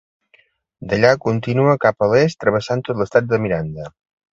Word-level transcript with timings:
D'allà 0.93 1.11
continua 1.27 1.77
cap 1.85 2.09
a 2.09 2.11
l'est 2.15 2.41
travessant 2.47 2.87
tot 2.91 3.05
l'estat 3.05 3.33
de 3.33 3.45
Miranda. 3.49 3.93